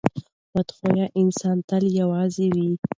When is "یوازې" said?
2.01-2.47